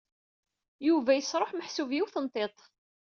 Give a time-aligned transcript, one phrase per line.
[0.87, 2.57] Yuba yesṛuḥ meḥsub yiwet n tiṭ.